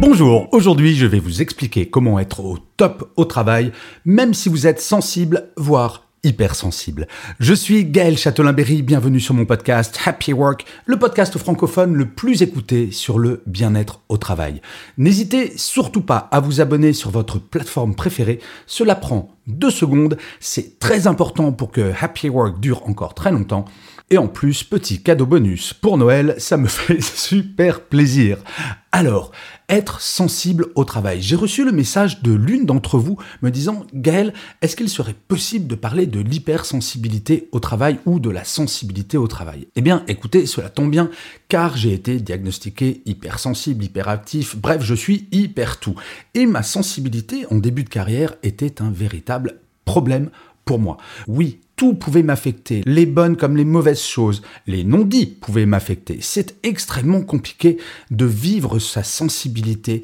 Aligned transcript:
Bonjour, 0.00 0.48
aujourd'hui 0.52 0.96
je 0.96 1.04
vais 1.04 1.18
vous 1.18 1.42
expliquer 1.42 1.90
comment 1.90 2.18
être 2.18 2.40
au 2.40 2.56
top 2.78 3.12
au 3.16 3.26
travail, 3.26 3.70
même 4.06 4.32
si 4.32 4.48
vous 4.48 4.66
êtes 4.66 4.80
sensible, 4.80 5.50
voire 5.58 6.06
hypersensible. 6.24 7.06
Je 7.38 7.52
suis 7.52 7.84
Gaël 7.84 8.16
Châtelain-Berry, 8.16 8.80
bienvenue 8.80 9.20
sur 9.20 9.34
mon 9.34 9.44
podcast 9.44 10.00
Happy 10.06 10.32
Work, 10.32 10.64
le 10.86 10.98
podcast 10.98 11.36
francophone 11.36 11.92
le 11.92 12.06
plus 12.06 12.40
écouté 12.40 12.90
sur 12.92 13.18
le 13.18 13.42
bien-être 13.44 14.00
au 14.08 14.16
travail. 14.16 14.62
N'hésitez 14.96 15.52
surtout 15.56 16.02
pas 16.02 16.30
à 16.32 16.40
vous 16.40 16.62
abonner 16.62 16.94
sur 16.94 17.10
votre 17.10 17.38
plateforme 17.38 17.94
préférée, 17.94 18.40
cela 18.66 18.94
prend 18.94 19.36
deux 19.46 19.70
secondes, 19.70 20.16
c'est 20.40 20.78
très 20.78 21.08
important 21.08 21.52
pour 21.52 21.70
que 21.70 21.92
Happy 22.00 22.30
Work 22.30 22.58
dure 22.58 22.88
encore 22.88 23.12
très 23.12 23.32
longtemps. 23.32 23.66
Et 24.12 24.18
en 24.18 24.26
plus, 24.26 24.64
petit 24.64 25.04
cadeau 25.04 25.24
bonus 25.24 25.72
pour 25.72 25.96
Noël, 25.96 26.34
ça 26.38 26.56
me 26.56 26.66
fait 26.68 27.00
super 27.00 27.80
plaisir. 27.80 28.38
Alors, 28.90 29.30
être 29.68 30.00
sensible 30.00 30.66
au 30.74 30.82
travail. 30.82 31.22
J'ai 31.22 31.36
reçu 31.36 31.64
le 31.64 31.70
message 31.70 32.20
de 32.20 32.32
l'une 32.32 32.66
d'entre 32.66 32.98
vous 32.98 33.18
me 33.40 33.52
disant 33.52 33.86
Gaël, 33.94 34.34
est-ce 34.62 34.74
qu'il 34.74 34.88
serait 34.88 35.14
possible 35.14 35.68
de 35.68 35.76
parler 35.76 36.06
de 36.06 36.18
l'hypersensibilité 36.18 37.48
au 37.52 37.60
travail 37.60 38.00
ou 38.04 38.18
de 38.18 38.30
la 38.30 38.42
sensibilité 38.42 39.16
au 39.16 39.28
travail? 39.28 39.68
Eh 39.76 39.80
bien, 39.80 40.02
écoutez, 40.08 40.44
cela 40.46 40.70
tombe 40.70 40.90
bien 40.90 41.08
car 41.46 41.76
j'ai 41.76 41.92
été 41.92 42.18
diagnostiqué 42.18 43.02
hypersensible, 43.06 43.84
hyperactif, 43.84 44.56
bref, 44.56 44.82
je 44.82 44.94
suis 44.94 45.28
hyper 45.30 45.78
tout. 45.78 45.94
Et 46.34 46.46
ma 46.46 46.64
sensibilité 46.64 47.46
en 47.52 47.58
début 47.58 47.84
de 47.84 47.88
carrière 47.88 48.34
était 48.42 48.82
un 48.82 48.90
véritable 48.90 49.60
problème 49.84 50.30
pour 50.64 50.80
moi. 50.80 50.98
Oui, 51.28 51.60
tout 51.80 51.94
pouvait 51.94 52.22
m'affecter, 52.22 52.82
les 52.84 53.06
bonnes 53.06 53.38
comme 53.38 53.56
les 53.56 53.64
mauvaises 53.64 54.02
choses, 54.02 54.42
les 54.66 54.84
non-dits 54.84 55.38
pouvaient 55.40 55.64
m'affecter. 55.64 56.18
C'est 56.20 56.56
extrêmement 56.62 57.22
compliqué 57.22 57.78
de 58.10 58.26
vivre 58.26 58.78
sa 58.78 59.02
sensibilité 59.02 60.02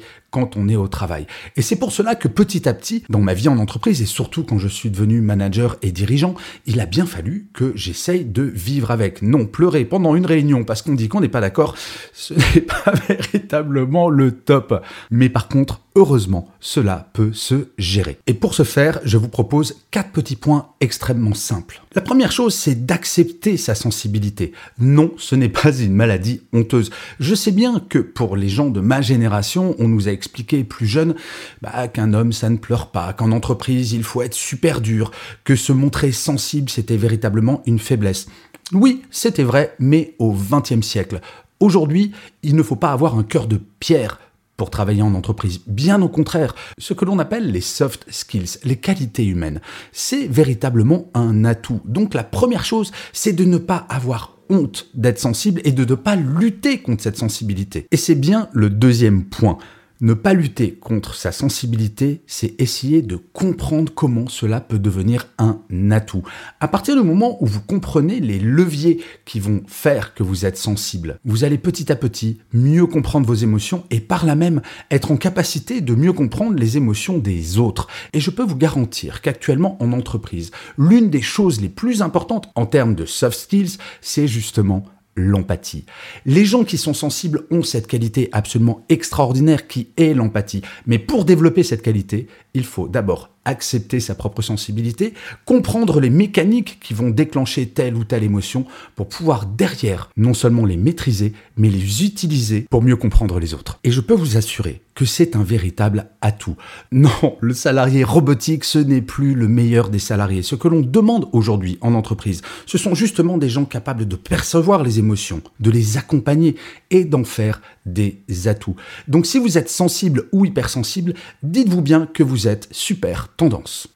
on 0.55 0.67
est 0.67 0.75
au 0.75 0.87
travail. 0.87 1.27
Et 1.55 1.61
c'est 1.61 1.75
pour 1.75 1.91
cela 1.91 2.15
que 2.15 2.27
petit 2.27 2.67
à 2.67 2.73
petit, 2.73 3.03
dans 3.09 3.19
ma 3.19 3.33
vie 3.33 3.49
en 3.49 3.57
entreprise, 3.57 4.01
et 4.01 4.05
surtout 4.05 4.43
quand 4.43 4.59
je 4.59 4.67
suis 4.67 4.89
devenu 4.89 5.21
manager 5.21 5.77
et 5.81 5.91
dirigeant, 5.91 6.35
il 6.65 6.79
a 6.79 6.85
bien 6.85 7.05
fallu 7.05 7.47
que 7.53 7.71
j'essaye 7.75 8.25
de 8.25 8.43
vivre 8.43 8.91
avec. 8.91 9.21
Non, 9.21 9.45
pleurer 9.45 9.85
pendant 9.85 10.15
une 10.15 10.25
réunion 10.25 10.63
parce 10.63 10.81
qu'on 10.81 10.93
dit 10.93 11.07
qu'on 11.07 11.21
n'est 11.21 11.29
pas 11.29 11.41
d'accord, 11.41 11.75
ce 12.13 12.33
n'est 12.55 12.61
pas 12.61 12.93
véritablement 13.07 14.09
le 14.09 14.31
top. 14.31 14.83
Mais 15.11 15.29
par 15.29 15.47
contre, 15.47 15.81
heureusement, 15.95 16.47
cela 16.59 17.09
peut 17.13 17.33
se 17.33 17.69
gérer. 17.77 18.19
Et 18.27 18.33
pour 18.33 18.53
ce 18.53 18.63
faire, 18.63 18.99
je 19.03 19.17
vous 19.17 19.29
propose 19.29 19.77
quatre 19.89 20.11
petits 20.11 20.35
points 20.35 20.69
extrêmement 20.79 21.33
simples. 21.33 21.81
La 21.95 22.01
première 22.01 22.31
chose, 22.31 22.53
c'est 22.53 22.85
d'accepter 22.85 23.57
sa 23.57 23.73
sensibilité. 23.73 24.51
Non, 24.79 25.11
ce 25.17 25.35
n'est 25.35 25.49
pas 25.49 25.75
une 25.75 25.93
maladie 25.93 26.41
honteuse. 26.53 26.91
Je 27.19 27.33
sais 27.33 27.51
bien 27.51 27.81
que 27.89 27.97
pour 27.99 28.35
les 28.35 28.49
gens 28.49 28.69
de 28.69 28.79
ma 28.79 29.01
génération, 29.01 29.75
on 29.79 29.87
nous 29.87 30.07
a 30.07 30.11
expliqué 30.11 30.26
plus 30.27 30.87
jeune 30.87 31.15
bah, 31.61 31.87
qu'un 31.87 32.13
homme, 32.13 32.31
ça 32.31 32.49
ne 32.49 32.57
pleure 32.57 32.91
pas, 32.91 33.13
qu'en 33.13 33.31
entreprise, 33.31 33.93
il 33.93 34.03
faut 34.03 34.21
être 34.21 34.33
super 34.33 34.81
dur, 34.81 35.11
que 35.43 35.55
se 35.55 35.71
montrer 35.71 36.11
sensible, 36.11 36.69
c'était 36.69 36.97
véritablement 36.97 37.61
une 37.65 37.79
faiblesse. 37.79 38.27
Oui, 38.73 39.01
c'était 39.11 39.43
vrai, 39.43 39.75
mais 39.79 40.15
au 40.19 40.33
XXe 40.33 40.85
siècle. 40.85 41.21
Aujourd'hui, 41.59 42.11
il 42.43 42.55
ne 42.55 42.63
faut 42.63 42.75
pas 42.75 42.91
avoir 42.91 43.17
un 43.17 43.23
cœur 43.23 43.47
de 43.47 43.59
pierre 43.79 44.19
pour 44.57 44.69
travailler 44.71 45.03
en 45.03 45.13
entreprise. 45.13 45.61
Bien 45.67 46.01
au 46.01 46.09
contraire, 46.09 46.55
ce 46.79 46.93
que 46.93 47.05
l'on 47.05 47.19
appelle 47.19 47.51
les 47.51 47.61
soft 47.61 48.05
skills, 48.09 48.57
les 48.63 48.75
qualités 48.75 49.25
humaines, 49.25 49.61
c'est 49.91 50.27
véritablement 50.27 51.09
un 51.13 51.45
atout. 51.45 51.79
Donc 51.85 52.13
la 52.13 52.23
première 52.23 52.65
chose, 52.65 52.91
c'est 53.13 53.33
de 53.33 53.45
ne 53.45 53.59
pas 53.59 53.85
avoir 53.87 54.37
honte 54.49 54.87
d'être 54.93 55.19
sensible 55.19 55.61
et 55.63 55.71
de 55.71 55.85
ne 55.85 55.95
pas 55.95 56.15
lutter 56.15 56.79
contre 56.79 57.03
cette 57.03 57.17
sensibilité. 57.17 57.87
Et 57.91 57.97
c'est 57.97 58.15
bien 58.15 58.49
le 58.53 58.69
deuxième 58.69 59.25
point. 59.25 59.57
Ne 59.99 60.13
pas 60.13 60.33
lutter 60.33 60.73
contre 60.73 61.15
sa 61.15 61.31
sensibilité, 61.31 62.21
c'est 62.27 62.53
essayer 62.61 63.01
de 63.01 63.15
comprendre 63.15 63.91
comment 63.91 64.27
cela 64.27 64.61
peut 64.61 64.77
devenir 64.77 65.27
un 65.39 65.59
atout. 65.89 66.21
À 66.59 66.67
partir 66.67 66.95
du 66.95 67.01
moment 67.01 67.41
où 67.41 67.47
vous 67.47 67.61
comprenez 67.61 68.19
les 68.19 68.37
leviers 68.37 69.01
qui 69.25 69.39
vont 69.39 69.63
faire 69.65 70.13
que 70.13 70.21
vous 70.21 70.45
êtes 70.45 70.57
sensible, 70.57 71.19
vous 71.25 71.43
allez 71.43 71.57
petit 71.57 71.91
à 71.91 71.95
petit 71.95 72.37
mieux 72.53 72.85
comprendre 72.85 73.25
vos 73.25 73.33
émotions 73.33 73.85
et 73.89 73.99
par 73.99 74.27
là 74.27 74.35
même 74.35 74.61
être 74.91 75.11
en 75.11 75.17
capacité 75.17 75.81
de 75.81 75.95
mieux 75.95 76.13
comprendre 76.13 76.59
les 76.59 76.77
émotions 76.77 77.17
des 77.17 77.57
autres. 77.57 77.87
Et 78.13 78.19
je 78.19 78.29
peux 78.29 78.43
vous 78.43 78.55
garantir 78.55 79.21
qu'actuellement 79.21 79.81
en 79.81 79.93
entreprise, 79.93 80.51
l'une 80.77 81.09
des 81.09 81.23
choses 81.23 81.59
les 81.59 81.69
plus 81.69 82.03
importantes 82.03 82.51
en 82.53 82.67
termes 82.67 82.93
de 82.93 83.05
soft 83.05 83.39
skills, 83.39 83.77
c'est 84.01 84.27
justement 84.27 84.85
l'empathie. 85.17 85.85
Les 86.25 86.45
gens 86.45 86.63
qui 86.63 86.77
sont 86.77 86.93
sensibles 86.93 87.45
ont 87.51 87.63
cette 87.63 87.87
qualité 87.87 88.29
absolument 88.31 88.85
extraordinaire 88.87 89.67
qui 89.67 89.89
est 89.97 90.13
l'empathie. 90.13 90.61
Mais 90.85 90.99
pour 90.99 91.25
développer 91.25 91.63
cette 91.63 91.81
qualité, 91.81 92.27
il 92.53 92.63
faut 92.63 92.87
d'abord 92.87 93.31
accepter 93.47 93.99
sa 93.99 94.13
propre 94.13 94.41
sensibilité, 94.41 95.13
comprendre 95.45 95.99
les 95.99 96.09
mécaniques 96.09 96.79
qui 96.81 96.93
vont 96.93 97.09
déclencher 97.09 97.67
telle 97.67 97.95
ou 97.95 98.03
telle 98.03 98.23
émotion 98.23 98.65
pour 98.95 99.07
pouvoir 99.07 99.45
derrière 99.45 100.09
non 100.17 100.33
seulement 100.33 100.65
les 100.65 100.77
maîtriser, 100.77 101.33
mais 101.55 101.69
les 101.69 102.03
utiliser 102.03 102.67
pour 102.69 102.83
mieux 102.83 102.97
comprendre 102.97 103.39
les 103.39 103.53
autres. 103.53 103.79
Et 103.83 103.91
je 103.91 104.01
peux 104.01 104.13
vous 104.13 104.37
assurer 104.37 104.81
que 104.97 105.05
c'est 105.05 105.35
un 105.35 105.43
véritable 105.43 106.07
atout. 106.21 106.55
Non, 106.91 107.37
le 107.41 107.53
salarié 107.53 108.03
robotique, 108.03 108.63
ce 108.63 108.79
n'est 108.79 109.01
plus 109.01 109.35
le 109.35 109.47
meilleur 109.47 109.89
des 109.89 109.99
salariés. 109.99 110.41
Ce 110.41 110.55
que 110.55 110.67
l'on 110.67 110.81
demande 110.81 111.27
aujourd'hui 111.31 111.77
en 111.81 111.93
entreprise, 111.93 112.41
ce 112.65 112.79
sont 112.79 112.95
justement 112.95 113.37
des 113.37 113.49
gens 113.49 113.65
capables 113.65 114.07
de 114.07 114.15
percevoir 114.15 114.81
les 114.81 114.97
émotions, 114.97 115.41
de 115.59 115.69
les 115.69 115.97
accompagner 115.97 116.55
et 116.89 117.05
d'en 117.05 117.23
faire 117.23 117.61
des 117.85 118.23
atouts. 118.45 118.75
Donc 119.07 119.25
si 119.25 119.37
vous 119.37 119.57
êtes 119.57 119.69
sensible 119.69 120.25
ou 120.31 120.45
hypersensible, 120.45 121.13
dites-vous 121.43 121.81
bien 121.81 122.07
que 122.11 122.23
vous 122.23 122.47
êtes 122.47 122.67
super 122.71 123.29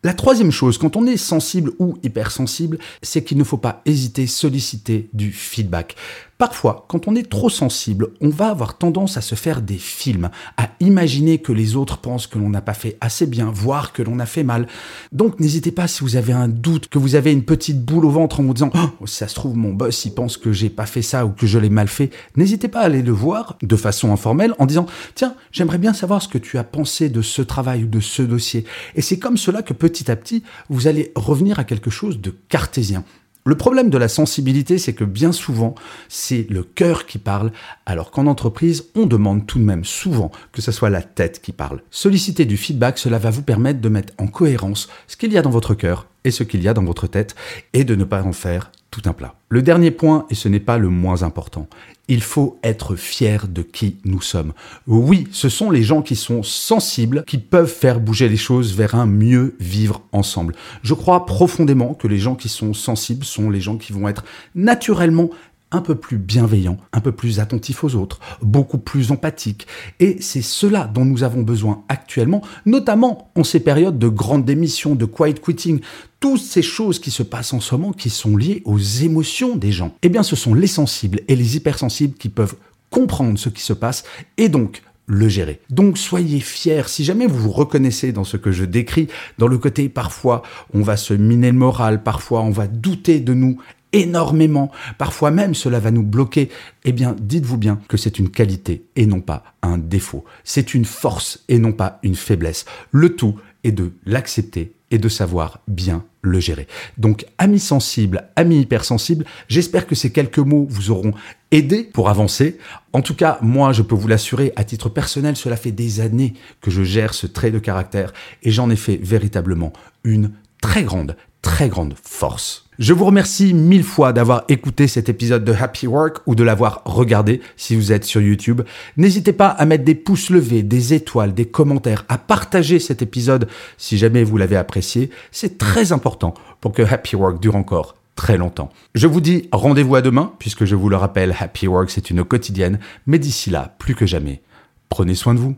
La 0.03 0.13
troisième 0.13 0.51
chose, 0.51 0.77
quand 0.77 0.95
on 0.95 1.07
est 1.07 1.17
sensible 1.17 1.71
ou 1.79 1.97
hypersensible, 2.03 2.77
c'est 3.01 3.23
qu'il 3.23 3.37
ne 3.37 3.43
faut 3.43 3.57
pas 3.57 3.81
hésiter 3.85 4.27
solliciter 4.27 5.09
du 5.13 5.31
feedback. 5.31 5.95
Parfois, 6.41 6.85
quand 6.87 7.07
on 7.07 7.13
est 7.13 7.29
trop 7.29 7.51
sensible, 7.51 8.07
on 8.19 8.29
va 8.29 8.47
avoir 8.47 8.79
tendance 8.79 9.15
à 9.15 9.21
se 9.21 9.35
faire 9.35 9.61
des 9.61 9.77
films, 9.77 10.31
à 10.57 10.69
imaginer 10.79 11.37
que 11.37 11.51
les 11.51 11.75
autres 11.75 11.99
pensent 11.99 12.25
que 12.25 12.39
l'on 12.39 12.49
n'a 12.49 12.61
pas 12.61 12.73
fait 12.73 12.97
assez 12.99 13.27
bien, 13.27 13.51
voire 13.53 13.93
que 13.93 14.01
l'on 14.01 14.17
a 14.17 14.25
fait 14.25 14.41
mal. 14.41 14.65
Donc 15.11 15.39
n'hésitez 15.39 15.71
pas 15.71 15.87
si 15.87 16.03
vous 16.03 16.15
avez 16.15 16.33
un 16.33 16.47
doute, 16.47 16.87
que 16.87 16.97
vous 16.97 17.13
avez 17.13 17.31
une 17.31 17.43
petite 17.43 17.85
boule 17.85 18.05
au 18.05 18.09
ventre 18.09 18.39
en 18.39 18.43
vous 18.43 18.55
disant 18.55 18.71
oh, 18.73 19.05
ça 19.05 19.27
se 19.27 19.35
trouve 19.35 19.55
mon 19.55 19.71
boss 19.71 20.03
il 20.05 20.15
pense 20.15 20.35
que 20.35 20.51
j'ai 20.51 20.71
pas 20.71 20.87
fait 20.87 21.03
ça 21.03 21.27
ou 21.27 21.29
que 21.29 21.45
je 21.45 21.59
l'ai 21.59 21.69
mal 21.69 21.87
fait. 21.87 22.09
N'hésitez 22.35 22.69
pas 22.69 22.79
à 22.79 22.85
aller 22.85 23.03
le 23.03 23.11
voir 23.11 23.59
de 23.61 23.75
façon 23.75 24.11
informelle 24.11 24.55
en 24.57 24.65
disant 24.65 24.87
tiens, 25.13 25.35
j'aimerais 25.51 25.77
bien 25.77 25.93
savoir 25.93 26.23
ce 26.23 26.27
que 26.27 26.39
tu 26.39 26.57
as 26.57 26.63
pensé 26.63 27.09
de 27.09 27.21
ce 27.21 27.43
travail 27.43 27.83
ou 27.83 27.87
de 27.87 27.99
ce 27.99 28.23
dossier. 28.23 28.65
Et 28.95 29.03
c'est 29.03 29.19
comme 29.19 29.37
cela 29.37 29.61
que 29.61 29.73
petit 29.73 30.09
à 30.09 30.15
petit, 30.15 30.41
vous 30.71 30.87
allez 30.87 31.11
revenir 31.15 31.59
à 31.59 31.65
quelque 31.65 31.91
chose 31.91 32.19
de 32.19 32.33
cartésien. 32.49 33.03
Le 33.43 33.57
problème 33.57 33.89
de 33.89 33.97
la 33.97 34.07
sensibilité, 34.07 34.77
c'est 34.77 34.93
que 34.93 35.03
bien 35.03 35.31
souvent, 35.31 35.73
c'est 36.09 36.45
le 36.51 36.61
cœur 36.63 37.07
qui 37.07 37.17
parle, 37.17 37.51
alors 37.87 38.11
qu'en 38.11 38.27
entreprise, 38.27 38.85
on 38.93 39.07
demande 39.07 39.47
tout 39.47 39.57
de 39.57 39.63
même 39.63 39.83
souvent 39.83 40.31
que 40.51 40.61
ce 40.61 40.71
soit 40.71 40.91
la 40.91 41.01
tête 41.01 41.41
qui 41.41 41.51
parle. 41.51 41.81
Solliciter 41.89 42.45
du 42.45 42.55
feedback, 42.55 42.99
cela 42.99 43.17
va 43.17 43.31
vous 43.31 43.41
permettre 43.41 43.81
de 43.81 43.89
mettre 43.89 44.13
en 44.19 44.27
cohérence 44.27 44.89
ce 45.07 45.17
qu'il 45.17 45.33
y 45.33 45.39
a 45.39 45.41
dans 45.41 45.49
votre 45.49 45.73
cœur 45.73 46.05
et 46.23 46.29
ce 46.29 46.43
qu'il 46.43 46.61
y 46.61 46.67
a 46.67 46.75
dans 46.75 46.83
votre 46.83 47.07
tête, 47.07 47.33
et 47.73 47.83
de 47.83 47.95
ne 47.95 48.03
pas 48.03 48.21
en 48.21 48.31
faire 48.31 48.71
tout 48.91 49.01
un 49.05 49.13
plat. 49.13 49.35
Le 49.47 49.61
dernier 49.61 49.89
point, 49.89 50.25
et 50.29 50.35
ce 50.35 50.49
n'est 50.49 50.59
pas 50.59 50.77
le 50.77 50.89
moins 50.89 51.23
important, 51.23 51.67
il 52.09 52.21
faut 52.21 52.59
être 52.61 52.97
fier 52.97 53.47
de 53.47 53.61
qui 53.61 53.95
nous 54.03 54.21
sommes. 54.21 54.51
Oui, 54.85 55.29
ce 55.31 55.47
sont 55.47 55.71
les 55.71 55.81
gens 55.81 56.01
qui 56.01 56.17
sont 56.17 56.43
sensibles 56.43 57.23
qui 57.25 57.37
peuvent 57.37 57.71
faire 57.71 58.01
bouger 58.01 58.27
les 58.27 58.37
choses 58.37 58.75
vers 58.75 58.95
un 58.95 59.05
mieux 59.05 59.55
vivre 59.61 60.01
ensemble. 60.11 60.55
Je 60.83 60.93
crois 60.93 61.25
profondément 61.25 61.93
que 61.93 62.09
les 62.09 62.19
gens 62.19 62.35
qui 62.35 62.49
sont 62.49 62.73
sensibles 62.73 63.23
sont 63.23 63.49
les 63.49 63.61
gens 63.61 63.77
qui 63.77 63.93
vont 63.93 64.09
être 64.09 64.25
naturellement 64.55 65.29
un 65.71 65.81
peu 65.81 65.95
plus 65.95 66.17
bienveillant, 66.17 66.77
un 66.93 67.01
peu 67.01 67.11
plus 67.11 67.39
attentif 67.39 67.83
aux 67.83 67.95
autres, 67.95 68.19
beaucoup 68.41 68.77
plus 68.77 69.11
empathique. 69.11 69.67
Et 69.99 70.17
c'est 70.21 70.41
cela 70.41 70.85
dont 70.85 71.05
nous 71.05 71.23
avons 71.23 71.41
besoin 71.41 71.83
actuellement, 71.89 72.41
notamment 72.65 73.31
en 73.35 73.43
ces 73.43 73.59
périodes 73.59 73.99
de 73.99 74.07
grande 74.07 74.45
démission, 74.45 74.95
de 74.95 75.05
quiet 75.05 75.35
quitting, 75.35 75.79
toutes 76.19 76.41
ces 76.41 76.61
choses 76.61 76.99
qui 76.99 77.11
se 77.11 77.23
passent 77.23 77.53
en 77.53 77.59
ce 77.59 77.73
moment 77.75 77.93
qui 77.93 78.09
sont 78.09 78.37
liées 78.37 78.61
aux 78.65 78.79
émotions 78.79 79.55
des 79.55 79.71
gens. 79.71 79.95
Eh 80.01 80.09
bien, 80.09 80.23
ce 80.23 80.35
sont 80.35 80.53
les 80.53 80.67
sensibles 80.67 81.21
et 81.27 81.35
les 81.35 81.55
hypersensibles 81.57 82.15
qui 82.15 82.29
peuvent 82.29 82.55
comprendre 82.89 83.39
ce 83.39 83.49
qui 83.49 83.63
se 83.63 83.73
passe 83.73 84.03
et 84.37 84.49
donc 84.49 84.83
le 85.07 85.27
gérer. 85.27 85.59
Donc 85.69 85.97
soyez 85.97 86.39
fiers, 86.39 86.83
si 86.87 87.03
jamais 87.03 87.27
vous 87.27 87.37
vous 87.37 87.51
reconnaissez 87.51 88.11
dans 88.11 88.23
ce 88.23 88.37
que 88.37 88.51
je 88.51 88.63
décris, 88.63 89.07
dans 89.37 89.47
le 89.47 89.57
côté 89.57 89.89
parfois 89.89 90.41
on 90.73 90.81
va 90.81 90.95
se 90.95 91.13
miner 91.13 91.51
le 91.51 91.57
moral, 91.57 92.03
parfois 92.03 92.41
on 92.41 92.51
va 92.51 92.67
douter 92.67 93.19
de 93.19 93.33
nous 93.33 93.57
énormément, 93.93 94.71
parfois 94.97 95.31
même 95.31 95.53
cela 95.53 95.79
va 95.79 95.91
nous 95.91 96.03
bloquer, 96.03 96.49
eh 96.85 96.91
bien 96.91 97.15
dites-vous 97.19 97.57
bien 97.57 97.79
que 97.87 97.97
c'est 97.97 98.19
une 98.19 98.29
qualité 98.29 98.85
et 98.95 99.05
non 99.05 99.21
pas 99.21 99.43
un 99.61 99.77
défaut. 99.77 100.25
C'est 100.43 100.73
une 100.73 100.85
force 100.85 101.43
et 101.47 101.59
non 101.59 101.73
pas 101.73 101.99
une 102.03 102.15
faiblesse. 102.15 102.65
Le 102.91 103.15
tout 103.15 103.35
est 103.63 103.71
de 103.71 103.93
l'accepter 104.05 104.73
et 104.91 104.97
de 104.97 105.09
savoir 105.09 105.59
bien 105.67 106.05
le 106.21 106.39
gérer. 106.39 106.67
Donc, 106.97 107.25
amis 107.37 107.59
sensibles, 107.59 108.29
amis 108.35 108.59
hypersensibles, 108.61 109.25
j'espère 109.47 109.87
que 109.87 109.95
ces 109.95 110.11
quelques 110.11 110.39
mots 110.39 110.67
vous 110.69 110.91
auront 110.91 111.13
aidé 111.51 111.83
pour 111.83 112.09
avancer. 112.09 112.57
En 112.93 113.01
tout 113.01 113.15
cas, 113.15 113.39
moi, 113.41 113.71
je 113.71 113.81
peux 113.81 113.95
vous 113.95 114.07
l'assurer, 114.07 114.53
à 114.55 114.63
titre 114.63 114.89
personnel, 114.89 115.35
cela 115.35 115.55
fait 115.55 115.71
des 115.71 116.01
années 116.01 116.33
que 116.59 116.69
je 116.69 116.83
gère 116.83 117.13
ce 117.13 117.25
trait 117.25 117.51
de 117.51 117.59
caractère 117.59 118.13
et 118.43 118.51
j'en 118.51 118.69
ai 118.69 118.75
fait 118.75 118.99
véritablement 119.01 119.73
une 120.03 120.31
très 120.61 120.83
grande, 120.83 121.15
très 121.41 121.69
grande 121.69 121.95
force. 122.01 122.65
Je 122.79 122.93
vous 122.93 123.05
remercie 123.05 123.53
mille 123.53 123.83
fois 123.83 124.13
d'avoir 124.13 124.43
écouté 124.49 124.87
cet 124.87 125.07
épisode 125.07 125.43
de 125.43 125.53
Happy 125.53 125.85
Work 125.85 126.21
ou 126.25 126.33
de 126.33 126.43
l'avoir 126.43 126.81
regardé 126.85 127.41
si 127.55 127.75
vous 127.75 127.91
êtes 127.91 128.05
sur 128.05 128.21
YouTube. 128.21 128.61
N'hésitez 128.97 129.33
pas 129.33 129.49
à 129.49 129.65
mettre 129.65 129.83
des 129.83 129.93
pouces 129.93 130.29
levés, 130.29 130.63
des 130.63 130.93
étoiles, 130.93 131.33
des 131.33 131.45
commentaires, 131.45 132.05
à 132.09 132.17
partager 132.17 132.79
cet 132.79 133.01
épisode 133.01 133.47
si 133.77 133.97
jamais 133.97 134.23
vous 134.23 134.37
l'avez 134.37 134.55
apprécié. 134.55 135.11
C'est 135.31 135.57
très 135.57 135.91
important 135.91 136.33
pour 136.59 136.71
que 136.71 136.81
Happy 136.81 137.15
Work 137.15 137.39
dure 137.39 137.55
encore 137.55 137.95
très 138.15 138.37
longtemps. 138.37 138.69
Je 138.95 139.07
vous 139.07 139.21
dis 139.21 139.47
rendez-vous 139.51 139.95
à 139.95 140.01
demain, 140.01 140.33
puisque 140.39 140.65
je 140.65 140.75
vous 140.75 140.89
le 140.89 140.95
rappelle, 140.95 141.35
Happy 141.39 141.67
Work 141.67 141.89
c'est 141.89 142.09
une 142.09 142.23
quotidienne, 142.23 142.79
mais 143.05 143.19
d'ici 143.19 143.49
là, 143.49 143.75
plus 143.77 143.95
que 143.95 144.05
jamais, 144.05 144.41
prenez 144.89 145.15
soin 145.15 145.33
de 145.33 145.39
vous. 145.39 145.55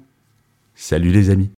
Salut 0.75 1.11
les 1.11 1.29
amis. 1.29 1.51